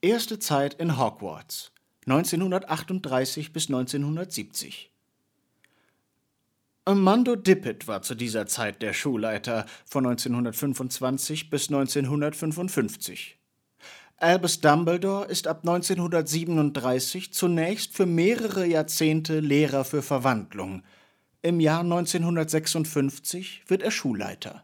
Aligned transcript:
Erste 0.00 0.38
Zeit 0.38 0.74
in 0.74 0.96
Hogwarts 0.96 1.72
1938 2.06 3.52
bis 3.52 3.66
1970 3.66 4.92
Amando 6.84 7.34
Dippet 7.34 7.88
war 7.88 8.02
zu 8.02 8.14
dieser 8.14 8.46
Zeit 8.46 8.80
der 8.80 8.92
Schulleiter 8.92 9.66
von 9.84 10.06
1925 10.06 11.50
bis 11.50 11.68
1955. 11.68 13.40
Albus 14.18 14.60
Dumbledore 14.60 15.26
ist 15.26 15.48
ab 15.48 15.62
1937 15.66 17.32
zunächst 17.32 17.92
für 17.92 18.06
mehrere 18.06 18.66
Jahrzehnte 18.66 19.40
Lehrer 19.40 19.84
für 19.84 20.02
Verwandlung. 20.02 20.84
Im 21.42 21.58
Jahr 21.58 21.80
1956 21.80 23.64
wird 23.66 23.82
er 23.82 23.90
Schulleiter. 23.90 24.62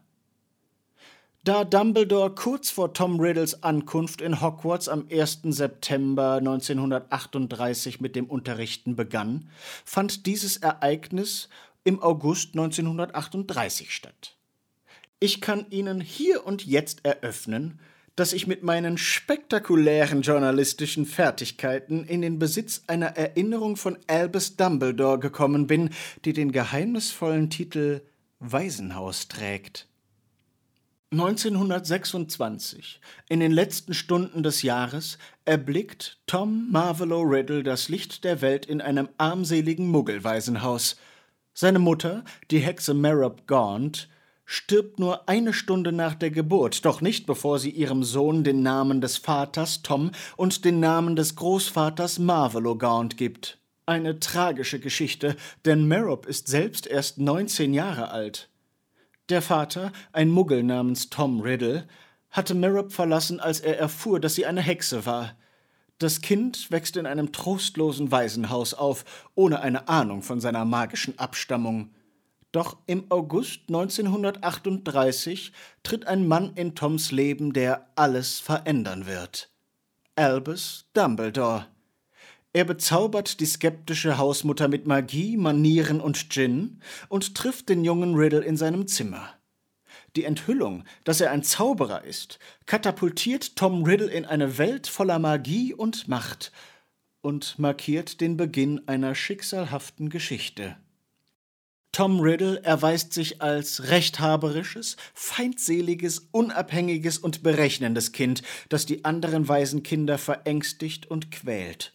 Da 1.45 1.63
Dumbledore 1.63 2.33
kurz 2.33 2.71
vor 2.71 2.95
Tom 2.95 3.19
Riddles 3.19 3.61
Ankunft 3.61 4.19
in 4.19 4.41
Hogwarts 4.41 4.89
am 4.89 5.05
1. 5.11 5.41
September 5.43 6.37
1938 6.37 8.01
mit 8.01 8.15
dem 8.15 8.25
Unterrichten 8.25 8.95
begann, 8.95 9.47
fand 9.85 10.25
dieses 10.25 10.57
Ereignis 10.57 11.47
im 11.83 12.01
August 12.01 12.55
1938 12.55 13.93
statt. 13.93 14.37
Ich 15.19 15.39
kann 15.39 15.67
Ihnen 15.69 16.01
hier 16.01 16.47
und 16.47 16.65
jetzt 16.65 17.05
eröffnen, 17.05 17.79
dass 18.15 18.33
ich 18.33 18.47
mit 18.47 18.63
meinen 18.63 18.97
spektakulären 18.97 20.23
journalistischen 20.23 21.05
Fertigkeiten 21.05 22.05
in 22.05 22.23
den 22.23 22.39
Besitz 22.39 22.85
einer 22.87 23.17
Erinnerung 23.17 23.77
von 23.77 23.99
Albus 24.07 24.55
Dumbledore 24.55 25.19
gekommen 25.19 25.67
bin, 25.67 25.91
die 26.25 26.33
den 26.33 26.51
geheimnisvollen 26.51 27.51
Titel 27.51 28.01
Waisenhaus 28.39 29.27
trägt. 29.27 29.87
1926, 31.11 32.99
in 33.29 33.39
den 33.39 33.51
letzten 33.51 33.93
Stunden 33.93 34.41
des 34.43 34.63
Jahres, 34.63 35.17
erblickt 35.45 36.19
Tom 36.25 36.69
Marvolo 36.71 37.21
Riddle 37.21 37.63
das 37.63 37.89
Licht 37.89 38.23
der 38.23 38.41
Welt 38.41 38.65
in 38.65 38.81
einem 38.81 39.09
armseligen 39.17 39.87
Muggelwaisenhaus. 39.87 40.97
Seine 41.53 41.79
Mutter, 41.79 42.23
die 42.49 42.59
Hexe 42.59 42.93
Merope 42.93 43.43
Gaunt, 43.45 44.09
stirbt 44.45 44.99
nur 44.99 45.29
eine 45.29 45.53
Stunde 45.53 45.91
nach 45.91 46.15
der 46.15 46.31
Geburt, 46.31 46.85
doch 46.85 47.01
nicht 47.01 47.25
bevor 47.25 47.59
sie 47.59 47.69
ihrem 47.69 48.03
Sohn 48.03 48.43
den 48.43 48.63
Namen 48.63 48.99
des 48.99 49.17
Vaters 49.17 49.83
Tom 49.83 50.11
und 50.37 50.65
den 50.65 50.79
Namen 50.79 51.15
des 51.15 51.35
Großvaters 51.35 52.19
Marvolo 52.19 52.77
Gaunt 52.77 53.15
gibt. 53.15 53.59
Eine 53.85 54.19
tragische 54.19 54.79
Geschichte, 54.79 55.35
denn 55.65 55.87
Merope 55.87 56.27
ist 56.27 56.47
selbst 56.47 56.87
erst 56.87 57.19
19 57.19 57.73
Jahre 57.73 58.09
alt. 58.09 58.49
Der 59.29 59.41
Vater, 59.41 59.91
ein 60.13 60.29
Muggel 60.29 60.61
namens 60.61 61.09
Tom 61.09 61.41
Riddle, 61.41 61.87
hatte 62.29 62.53
Merope 62.53 62.91
verlassen, 62.91 63.39
als 63.39 63.59
er 63.59 63.79
erfuhr, 63.79 64.19
dass 64.19 64.35
sie 64.35 64.45
eine 64.45 64.61
Hexe 64.61 65.07
war. 65.07 65.35
Das 65.97 66.21
Kind 66.21 66.69
wächst 66.69 66.95
in 66.95 67.07
einem 67.07 67.31
trostlosen 67.31 68.11
Waisenhaus 68.11 68.75
auf, 68.75 69.03
ohne 69.33 69.61
eine 69.61 69.87
Ahnung 69.87 70.21
von 70.21 70.39
seiner 70.39 70.63
magischen 70.63 71.17
Abstammung. 71.17 71.95
Doch 72.51 72.77
im 72.85 73.05
August 73.09 73.61
1938 73.69 75.53
tritt 75.81 76.05
ein 76.05 76.27
Mann 76.27 76.53
in 76.53 76.75
Toms 76.75 77.11
Leben, 77.11 77.51
der 77.51 77.89
alles 77.95 78.39
verändern 78.39 79.07
wird. 79.07 79.49
Albus 80.15 80.85
Dumbledore. 80.93 81.65
Er 82.55 82.63
bezaubert 82.63 83.41
die 83.41 83.45
skeptische 83.45 84.17
Hausmutter 84.17 84.69
mit 84.69 84.87
Magie, 84.87 85.35
Manieren 85.35 85.99
und 85.99 86.29
Gin 86.29 86.79
und 87.09 87.35
trifft 87.35 87.67
den 87.67 87.83
jungen 87.83 88.15
Riddle 88.15 88.45
in 88.45 88.55
seinem 88.55 88.87
Zimmer. 88.87 89.33
Die 90.15 90.23
Enthüllung, 90.23 90.85
dass 91.03 91.19
er 91.19 91.31
ein 91.31 91.43
Zauberer 91.43 92.05
ist, 92.05 92.39
katapultiert 92.65 93.57
Tom 93.57 93.83
Riddle 93.83 94.09
in 94.09 94.23
eine 94.23 94.57
Welt 94.57 94.87
voller 94.87 95.19
Magie 95.19 95.73
und 95.73 96.07
Macht 96.07 96.53
und 97.19 97.59
markiert 97.59 98.21
den 98.21 98.37
Beginn 98.37 98.87
einer 98.87 99.15
schicksalhaften 99.15 100.07
Geschichte. 100.07 100.77
Tom 101.91 102.21
Riddle 102.21 102.63
erweist 102.63 103.11
sich 103.11 103.41
als 103.41 103.89
rechthaberisches, 103.89 104.95
feindseliges, 105.13 106.29
unabhängiges 106.31 107.17
und 107.17 107.43
berechnendes 107.43 108.13
Kind, 108.13 108.43
das 108.69 108.85
die 108.85 109.03
anderen 109.03 109.49
Waisenkinder 109.49 110.17
verängstigt 110.17 111.11
und 111.11 111.31
quält. 111.31 111.94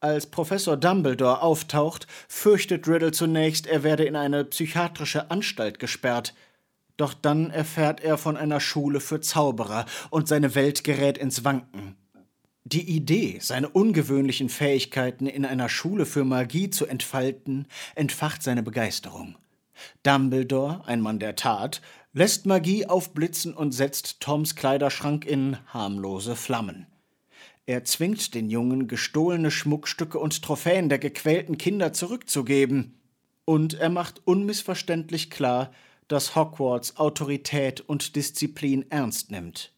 Als 0.00 0.26
Professor 0.26 0.76
Dumbledore 0.76 1.40
auftaucht, 1.40 2.06
fürchtet 2.28 2.86
Riddle 2.86 3.12
zunächst, 3.12 3.66
er 3.66 3.82
werde 3.82 4.04
in 4.04 4.14
eine 4.14 4.44
psychiatrische 4.44 5.30
Anstalt 5.30 5.78
gesperrt. 5.78 6.34
Doch 6.98 7.14
dann 7.14 7.50
erfährt 7.50 8.02
er 8.02 8.18
von 8.18 8.36
einer 8.36 8.60
Schule 8.60 9.00
für 9.00 9.20
Zauberer 9.20 9.86
und 10.10 10.28
seine 10.28 10.54
Welt 10.54 10.84
gerät 10.84 11.16
ins 11.18 11.44
Wanken. 11.44 11.96
Die 12.64 12.82
Idee, 12.82 13.38
seine 13.40 13.68
ungewöhnlichen 13.68 14.48
Fähigkeiten 14.48 15.26
in 15.26 15.44
einer 15.44 15.68
Schule 15.68 16.04
für 16.04 16.24
Magie 16.24 16.68
zu 16.68 16.86
entfalten, 16.86 17.66
entfacht 17.94 18.42
seine 18.42 18.62
Begeisterung. 18.62 19.36
Dumbledore, 20.02 20.82
ein 20.86 21.00
Mann 21.00 21.18
der 21.18 21.36
Tat, 21.36 21.80
lässt 22.12 22.44
Magie 22.44 22.86
aufblitzen 22.86 23.54
und 23.54 23.72
setzt 23.72 24.20
Toms 24.20 24.56
Kleiderschrank 24.56 25.24
in 25.24 25.58
harmlose 25.72 26.34
Flammen. 26.34 26.86
Er 27.66 27.84
zwingt 27.84 28.34
den 28.34 28.48
Jungen, 28.48 28.86
gestohlene 28.86 29.50
Schmuckstücke 29.50 30.20
und 30.20 30.42
Trophäen 30.42 30.88
der 30.88 31.00
gequälten 31.00 31.58
Kinder 31.58 31.92
zurückzugeben. 31.92 32.94
Und 33.44 33.74
er 33.74 33.90
macht 33.90 34.22
unmissverständlich 34.24 35.30
klar, 35.30 35.72
dass 36.06 36.36
Hogwarts 36.36 36.96
Autorität 36.96 37.80
und 37.80 38.14
Disziplin 38.14 38.86
ernst 38.90 39.32
nimmt. 39.32 39.72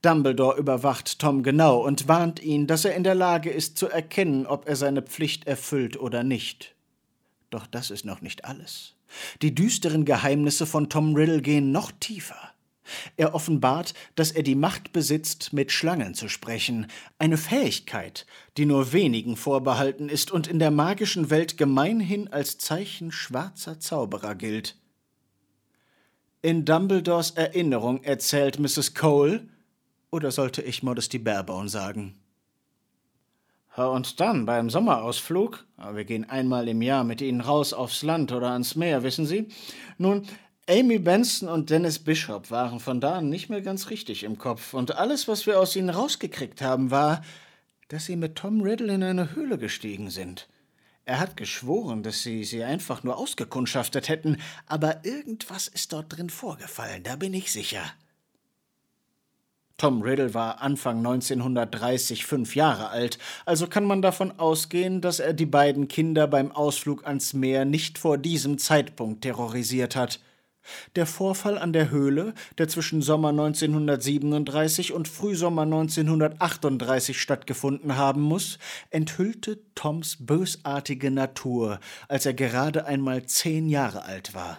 Dumbledore 0.00 0.58
überwacht 0.58 1.18
Tom 1.18 1.42
genau 1.42 1.84
und 1.84 2.08
warnt 2.08 2.42
ihn, 2.42 2.66
dass 2.66 2.86
er 2.86 2.94
in 2.94 3.04
der 3.04 3.14
Lage 3.14 3.50
ist 3.50 3.76
zu 3.76 3.88
erkennen, 3.88 4.46
ob 4.46 4.66
er 4.68 4.76
seine 4.76 5.02
Pflicht 5.02 5.46
erfüllt 5.46 5.98
oder 5.98 6.22
nicht. 6.22 6.74
Doch 7.50 7.66
das 7.66 7.90
ist 7.90 8.04
noch 8.04 8.22
nicht 8.22 8.44
alles. 8.44 8.94
Die 9.42 9.54
düsteren 9.54 10.04
Geheimnisse 10.04 10.66
von 10.66 10.88
Tom 10.88 11.14
Riddle 11.14 11.42
gehen 11.42 11.72
noch 11.72 11.92
tiefer. 11.92 12.52
Er 13.16 13.34
offenbart, 13.34 13.94
dass 14.14 14.30
er 14.30 14.42
die 14.42 14.54
Macht 14.54 14.92
besitzt, 14.92 15.52
mit 15.52 15.72
Schlangen 15.72 16.14
zu 16.14 16.28
sprechen, 16.28 16.86
eine 17.18 17.36
Fähigkeit, 17.36 18.26
die 18.56 18.66
nur 18.66 18.92
wenigen 18.92 19.36
vorbehalten 19.36 20.08
ist 20.08 20.30
und 20.30 20.46
in 20.46 20.58
der 20.58 20.70
magischen 20.70 21.30
Welt 21.30 21.56
gemeinhin 21.56 22.32
als 22.32 22.58
Zeichen 22.58 23.12
schwarzer 23.12 23.80
Zauberer 23.80 24.34
gilt. 24.34 24.76
In 26.42 26.64
Dumbledores 26.64 27.32
Erinnerung 27.32 28.04
erzählt 28.04 28.58
Mrs. 28.58 28.94
Cole, 28.94 29.48
oder 30.10 30.30
sollte 30.30 30.62
ich 30.62 30.82
Modesty 30.82 31.18
Barebone 31.18 31.68
sagen? 31.68 32.14
Und 33.74 34.20
dann 34.20 34.46
beim 34.46 34.70
Sommerausflug, 34.70 35.66
wir 35.92 36.04
gehen 36.04 36.30
einmal 36.30 36.66
im 36.68 36.80
Jahr 36.80 37.04
mit 37.04 37.20
Ihnen 37.20 37.42
raus 37.42 37.74
aufs 37.74 38.02
Land 38.02 38.32
oder 38.32 38.52
ans 38.52 38.74
Meer, 38.74 39.02
wissen 39.02 39.26
Sie? 39.26 39.48
Nun, 39.98 40.22
Amy 40.68 40.98
Benson 40.98 41.48
und 41.48 41.70
Dennis 41.70 42.00
Bishop 42.00 42.50
waren 42.50 42.80
von 42.80 43.00
da 43.00 43.18
an 43.18 43.28
nicht 43.28 43.48
mehr 43.48 43.60
ganz 43.60 43.88
richtig 43.88 44.24
im 44.24 44.36
Kopf, 44.36 44.74
und 44.74 44.96
alles, 44.96 45.28
was 45.28 45.46
wir 45.46 45.60
aus 45.60 45.76
ihnen 45.76 45.90
rausgekriegt 45.90 46.60
haben, 46.60 46.90
war, 46.90 47.22
dass 47.86 48.06
sie 48.06 48.16
mit 48.16 48.34
Tom 48.34 48.62
Riddle 48.62 48.92
in 48.92 49.04
eine 49.04 49.36
Höhle 49.36 49.58
gestiegen 49.58 50.10
sind. 50.10 50.48
Er 51.04 51.20
hat 51.20 51.36
geschworen, 51.36 52.02
dass 52.02 52.24
sie 52.24 52.42
sie 52.42 52.64
einfach 52.64 53.04
nur 53.04 53.16
ausgekundschaftet 53.16 54.08
hätten, 54.08 54.38
aber 54.66 55.04
irgendwas 55.04 55.68
ist 55.68 55.92
dort 55.92 56.16
drin 56.16 56.30
vorgefallen, 56.30 57.04
da 57.04 57.14
bin 57.14 57.32
ich 57.32 57.52
sicher. 57.52 57.84
Tom 59.78 60.02
Riddle 60.02 60.34
war 60.34 60.62
Anfang 60.62 60.98
1930 60.98 62.26
fünf 62.26 62.56
Jahre 62.56 62.88
alt, 62.88 63.18
also 63.44 63.68
kann 63.68 63.84
man 63.84 64.02
davon 64.02 64.36
ausgehen, 64.40 65.00
dass 65.00 65.20
er 65.20 65.32
die 65.32 65.46
beiden 65.46 65.86
Kinder 65.86 66.26
beim 66.26 66.50
Ausflug 66.50 67.06
ans 67.06 67.34
Meer 67.34 67.64
nicht 67.64 67.98
vor 67.98 68.18
diesem 68.18 68.58
Zeitpunkt 68.58 69.22
terrorisiert 69.22 69.94
hat. 69.94 70.18
Der 70.94 71.06
Vorfall 71.06 71.58
an 71.58 71.72
der 71.72 71.90
Höhle, 71.90 72.34
der 72.58 72.68
zwischen 72.68 73.02
Sommer 73.02 73.30
1937 73.30 74.92
und 74.92 75.08
Frühsommer 75.08 75.62
1938 75.62 77.20
stattgefunden 77.20 77.96
haben 77.96 78.22
muss, 78.22 78.58
enthüllte 78.90 79.60
Toms 79.74 80.16
bösartige 80.20 81.10
Natur, 81.10 81.80
als 82.08 82.26
er 82.26 82.34
gerade 82.34 82.86
einmal 82.86 83.26
zehn 83.26 83.68
Jahre 83.68 84.04
alt 84.04 84.34
war. 84.34 84.58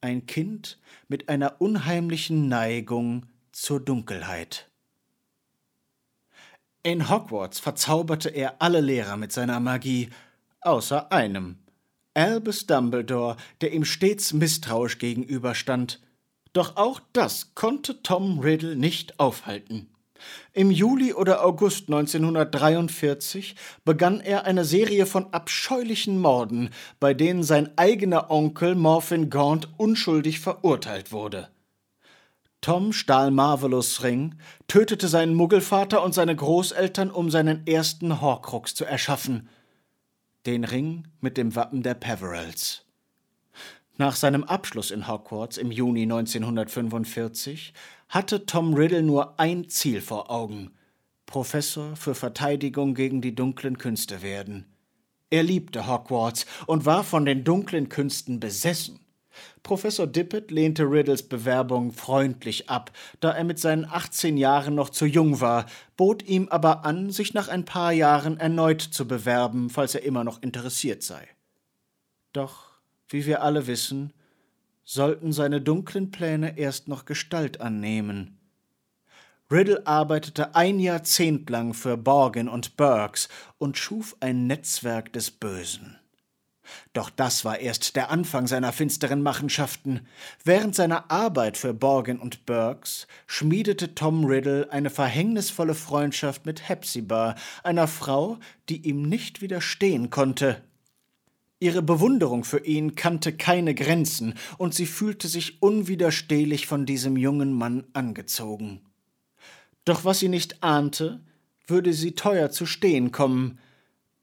Ein 0.00 0.26
Kind 0.26 0.78
mit 1.08 1.28
einer 1.28 1.60
unheimlichen 1.60 2.48
Neigung 2.48 3.26
zur 3.52 3.80
Dunkelheit. 3.80 4.68
In 6.82 7.08
Hogwarts 7.08 7.60
verzauberte 7.60 8.28
er 8.28 8.60
alle 8.60 8.80
Lehrer 8.80 9.16
mit 9.16 9.30
seiner 9.30 9.60
Magie, 9.60 10.10
außer 10.62 11.12
einem, 11.12 11.61
Albus 12.14 12.66
Dumbledore, 12.66 13.36
der 13.60 13.72
ihm 13.72 13.84
stets 13.84 14.32
misstrauisch 14.32 14.98
gegenüberstand. 14.98 16.00
Doch 16.52 16.76
auch 16.76 17.00
das 17.12 17.54
konnte 17.54 18.02
Tom 18.02 18.40
Riddle 18.40 18.76
nicht 18.76 19.18
aufhalten. 19.18 19.88
Im 20.52 20.70
Juli 20.70 21.14
oder 21.14 21.44
August 21.44 21.88
1943 21.88 23.56
begann 23.84 24.20
er 24.20 24.44
eine 24.44 24.64
Serie 24.64 25.06
von 25.06 25.32
abscheulichen 25.32 26.18
Morden, 26.20 26.70
bei 27.00 27.14
denen 27.14 27.42
sein 27.42 27.70
eigener 27.76 28.30
Onkel 28.30 28.74
Morphin 28.74 29.30
Gaunt 29.30 29.68
unschuldig 29.78 30.40
verurteilt 30.40 31.10
wurde. 31.10 31.48
Tom 32.60 32.92
stahl 32.92 33.32
Marvelous 33.32 34.04
Ring, 34.04 34.36
tötete 34.68 35.08
seinen 35.08 35.34
Muggelvater 35.34 36.02
und 36.04 36.14
seine 36.14 36.36
Großeltern, 36.36 37.10
um 37.10 37.28
seinen 37.28 37.66
ersten 37.66 38.20
Horcrux 38.20 38.74
zu 38.74 38.84
erschaffen. 38.84 39.48
Den 40.44 40.64
Ring 40.64 41.06
mit 41.20 41.36
dem 41.36 41.54
Wappen 41.54 41.84
der 41.84 41.94
Peverells. 41.94 42.84
Nach 43.96 44.16
seinem 44.16 44.42
Abschluss 44.42 44.90
in 44.90 45.06
Hogwarts 45.06 45.56
im 45.56 45.70
Juni 45.70 46.02
1945 46.02 47.72
hatte 48.08 48.44
Tom 48.44 48.74
Riddle 48.74 49.04
nur 49.04 49.38
ein 49.38 49.68
Ziel 49.68 50.00
vor 50.00 50.32
Augen: 50.32 50.72
Professor 51.26 51.94
für 51.94 52.16
Verteidigung 52.16 52.94
gegen 52.94 53.20
die 53.20 53.36
dunklen 53.36 53.78
Künste 53.78 54.20
werden. 54.22 54.66
Er 55.30 55.44
liebte 55.44 55.86
Hogwarts 55.86 56.44
und 56.66 56.86
war 56.86 57.04
von 57.04 57.24
den 57.24 57.44
dunklen 57.44 57.88
Künsten 57.88 58.40
besessen. 58.40 58.98
Professor 59.62 60.06
Dippet 60.06 60.50
lehnte 60.50 60.84
Riddles 60.84 61.22
Bewerbung 61.22 61.92
freundlich 61.92 62.68
ab, 62.68 62.90
da 63.20 63.32
er 63.32 63.44
mit 63.44 63.58
seinen 63.58 63.84
18 63.84 64.36
Jahren 64.36 64.74
noch 64.74 64.90
zu 64.90 65.06
jung 65.06 65.40
war, 65.40 65.66
bot 65.96 66.22
ihm 66.22 66.48
aber 66.48 66.84
an, 66.84 67.10
sich 67.10 67.34
nach 67.34 67.48
ein 67.48 67.64
paar 67.64 67.92
Jahren 67.92 68.38
erneut 68.38 68.82
zu 68.82 69.06
bewerben, 69.06 69.70
falls 69.70 69.94
er 69.94 70.02
immer 70.02 70.24
noch 70.24 70.42
interessiert 70.42 71.02
sei. 71.02 71.28
Doch 72.32 72.72
wie 73.08 73.26
wir 73.26 73.42
alle 73.42 73.66
wissen, 73.66 74.12
sollten 74.84 75.32
seine 75.32 75.60
dunklen 75.60 76.10
Pläne 76.10 76.58
erst 76.58 76.88
noch 76.88 77.04
Gestalt 77.04 77.60
annehmen. 77.60 78.38
Riddle 79.50 79.86
arbeitete 79.86 80.54
ein 80.54 80.80
Jahrzehnt 80.80 81.50
lang 81.50 81.74
für 81.74 81.98
Borgin 81.98 82.48
und 82.48 82.76
Burks 82.78 83.28
und 83.58 83.76
schuf 83.76 84.16
ein 84.20 84.46
Netzwerk 84.46 85.12
des 85.12 85.30
Bösen. 85.30 85.98
Doch 86.92 87.10
das 87.10 87.44
war 87.44 87.58
erst 87.58 87.96
der 87.96 88.10
Anfang 88.10 88.46
seiner 88.46 88.72
finsteren 88.72 89.22
Machenschaften. 89.22 90.06
Während 90.44 90.74
seiner 90.74 91.10
Arbeit 91.10 91.56
für 91.56 91.74
Borgin 91.74 92.18
und 92.18 92.46
Burks 92.46 93.06
schmiedete 93.26 93.94
Tom 93.94 94.24
Riddle 94.24 94.70
eine 94.70 94.90
verhängnisvolle 94.90 95.74
Freundschaft 95.74 96.46
mit 96.46 96.68
Hepzibah, 96.68 97.34
einer 97.62 97.88
Frau, 97.88 98.38
die 98.68 98.86
ihm 98.88 99.02
nicht 99.02 99.42
widerstehen 99.42 100.10
konnte. 100.10 100.62
Ihre 101.62 101.82
Bewunderung 101.82 102.42
für 102.42 102.64
ihn 102.64 102.96
kannte 102.96 103.32
keine 103.32 103.74
Grenzen, 103.74 104.34
und 104.58 104.74
sie 104.74 104.86
fühlte 104.86 105.28
sich 105.28 105.62
unwiderstehlich 105.62 106.66
von 106.66 106.86
diesem 106.86 107.16
jungen 107.16 107.52
Mann 107.52 107.84
angezogen. 107.92 108.80
Doch 109.84 110.04
was 110.04 110.18
sie 110.18 110.28
nicht 110.28 110.62
ahnte, 110.62 111.20
würde 111.66 111.92
sie 111.92 112.12
teuer 112.12 112.50
zu 112.50 112.66
stehen 112.66 113.12
kommen. 113.12 113.60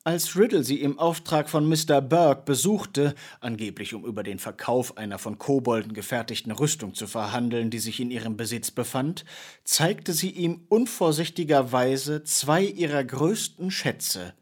Als 0.05 0.37
Riddle 0.37 0.63
sie 0.63 0.79
im 0.79 0.97
Auftrag 0.97 1.49
von 1.49 1.67
Mr. 1.67 1.99
Burke 1.99 2.43
besuchte, 2.45 3.15
angeblich 3.41 3.93
um 3.93 4.05
über 4.05 4.23
den 4.23 4.39
Verkauf 4.39 4.97
einer 4.97 5.19
von 5.19 5.37
Kobolden 5.37 5.93
gefertigten 5.93 6.53
Rüstung 6.53 6.93
zu 6.93 7.05
verhandeln, 7.05 7.69
die 7.69 7.79
sich 7.79 7.99
in 7.99 8.09
ihrem 8.09 8.37
Besitz 8.37 8.71
befand, 8.71 9.25
zeigte 9.65 10.13
sie 10.13 10.31
ihm 10.31 10.61
unvorsichtigerweise 10.69 12.23
zwei 12.23 12.63
ihrer 12.63 13.03
größten 13.03 13.71
Schätze 13.71 14.33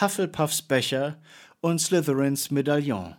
Hufflepuffs 0.00 0.62
Becher 0.62 1.20
und 1.60 1.78
Slytherins 1.78 2.50
Medaillon. 2.50 3.14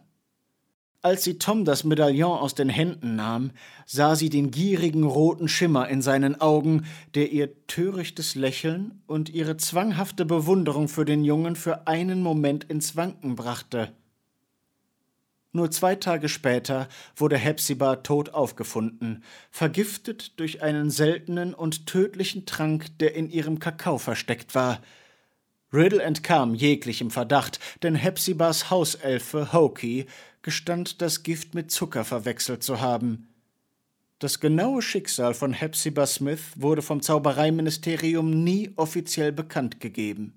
Als 1.05 1.25
sie 1.25 1.37
Tom 1.37 1.65
das 1.65 1.83
Medaillon 1.83 2.39
aus 2.39 2.55
den 2.55 2.69
Händen 2.69 3.17
nahm, 3.17 3.51
sah 3.85 4.15
sie 4.15 4.29
den 4.29 4.51
gierigen 4.51 5.03
roten 5.03 5.49
Schimmer 5.49 5.89
in 5.89 6.01
seinen 6.01 6.39
Augen, 6.39 6.85
der 7.13 7.33
ihr 7.33 7.67
törichtes 7.67 8.35
Lächeln 8.35 9.03
und 9.05 9.27
ihre 9.27 9.57
zwanghafte 9.57 10.23
Bewunderung 10.23 10.87
für 10.87 11.03
den 11.03 11.25
Jungen 11.25 11.57
für 11.57 11.87
einen 11.87 12.23
Moment 12.23 12.63
ins 12.63 12.95
Wanken 12.95 13.35
brachte. 13.35 13.91
Nur 15.51 15.71
zwei 15.71 15.95
Tage 15.95 16.29
später 16.29 16.87
wurde 17.17 17.37
Hepzibah 17.37 17.97
tot 17.97 18.29
aufgefunden, 18.29 19.25
vergiftet 19.51 20.39
durch 20.39 20.63
einen 20.63 20.89
seltenen 20.89 21.53
und 21.53 21.85
tödlichen 21.85 22.45
Trank, 22.45 22.97
der 22.99 23.13
in 23.13 23.29
ihrem 23.29 23.59
Kakao 23.59 23.97
versteckt 23.97 24.55
war– 24.55 24.79
Riddle 25.73 26.03
entkam 26.03 26.53
jeglichem 26.53 27.09
Verdacht, 27.09 27.59
denn 27.81 27.95
Hepzibahs 27.95 28.69
Hauselfe 28.69 29.53
Hokey 29.53 30.05
gestand, 30.43 31.01
das 31.01 31.23
Gift 31.23 31.55
mit 31.55 31.71
Zucker 31.71 32.05
verwechselt 32.05 32.61
zu 32.61 32.79
haben. 32.79 33.27
Das 34.19 34.39
genaue 34.39 34.81
Schicksal 34.81 35.33
von 35.33 35.51
Hepzibah 35.51 36.05
Smith 36.05 36.41
wurde 36.55 36.81
vom 36.81 37.01
Zaubereiministerium 37.01 38.43
nie 38.43 38.71
offiziell 38.75 39.31
bekannt 39.31 39.79
gegeben. 39.79 40.33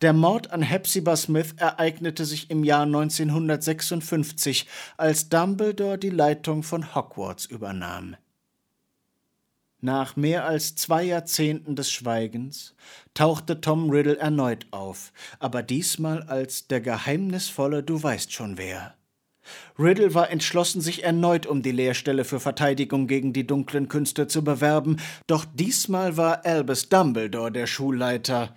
Der 0.00 0.12
Mord 0.12 0.50
an 0.50 0.62
Hepzibah 0.62 1.16
Smith 1.16 1.54
ereignete 1.56 2.24
sich 2.24 2.50
im 2.50 2.64
Jahr 2.64 2.82
1956, 2.82 4.66
als 4.96 5.28
Dumbledore 5.28 5.98
die 5.98 6.10
Leitung 6.10 6.62
von 6.62 6.94
Hogwarts 6.94 7.46
übernahm. 7.46 8.16
Nach 9.80 10.14
mehr 10.14 10.46
als 10.46 10.76
zwei 10.76 11.02
Jahrzehnten 11.02 11.74
des 11.74 11.90
Schweigens 11.90 12.76
tauchte 13.14 13.60
Tom 13.60 13.90
Riddle 13.90 14.16
erneut 14.16 14.66
auf, 14.70 15.12
aber 15.40 15.64
diesmal 15.64 16.22
als 16.22 16.68
der 16.68 16.80
geheimnisvolle 16.80 17.82
Du 17.82 18.00
weißt 18.00 18.32
schon 18.32 18.58
wer. 18.58 18.94
Riddle 19.78 20.14
war 20.14 20.30
entschlossen, 20.30 20.80
sich 20.80 21.04
erneut 21.04 21.46
um 21.46 21.62
die 21.62 21.72
Lehrstelle 21.72 22.24
für 22.24 22.40
Verteidigung 22.40 23.06
gegen 23.06 23.32
die 23.32 23.46
dunklen 23.46 23.88
Künste 23.88 24.26
zu 24.26 24.44
bewerben, 24.44 24.96
doch 25.26 25.44
diesmal 25.44 26.16
war 26.16 26.44
Albus 26.44 26.88
Dumbledore 26.88 27.52
der 27.52 27.66
Schulleiter, 27.66 28.54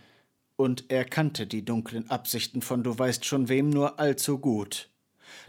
und 0.58 0.86
er 0.90 1.04
kannte 1.06 1.48
die 1.48 1.66
dunklen 1.66 2.10
Absichten 2.10 2.62
von 2.62 2.84
Du 2.84 2.98
weißt 2.98 3.26
schon 3.26 3.50
wem 3.50 3.70
nur 3.70 4.00
allzu 4.00 4.40
gut. 4.40 4.90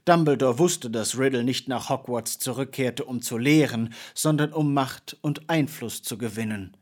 Dumbledore 0.04 0.58
wusste, 0.58 0.90
dass 0.90 1.18
Riddle 1.18 1.44
nicht 1.44 1.68
nach 1.68 1.90
Hogwarts 1.90 2.38
zurückkehrte, 2.38 3.04
um 3.04 3.22
zu 3.22 3.38
lehren, 3.38 3.94
sondern 4.14 4.52
um 4.52 4.74
Macht 4.74 5.16
und 5.20 5.48
Einfluss 5.48 6.02
zu 6.02 6.18
gewinnen. 6.18 6.76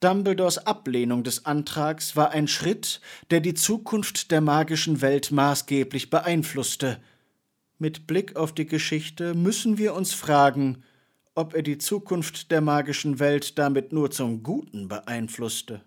Dumbledores 0.00 0.58
Ablehnung 0.66 1.24
des 1.24 1.46
Antrags 1.46 2.16
war 2.16 2.30
ein 2.30 2.48
Schritt, 2.48 3.00
der 3.30 3.40
die 3.40 3.54
Zukunft 3.54 4.30
der 4.30 4.40
magischen 4.40 5.00
Welt 5.00 5.30
maßgeblich 5.30 6.10
beeinflusste. 6.10 7.00
Mit 7.78 8.06
Blick 8.06 8.36
auf 8.36 8.52
die 8.52 8.66
Geschichte 8.66 9.34
müssen 9.34 9.78
wir 9.78 9.94
uns 9.94 10.14
fragen, 10.14 10.84
ob 11.34 11.54
er 11.54 11.62
die 11.62 11.78
Zukunft 11.78 12.50
der 12.50 12.60
magischen 12.60 13.18
Welt 13.18 13.58
damit 13.58 13.92
nur 13.92 14.10
zum 14.10 14.42
Guten 14.42 14.86
beeinflusste. 14.86 15.82